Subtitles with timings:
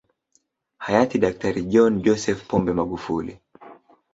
[0.77, 3.39] Hayati Daktari John Joseph Pombe Magufuli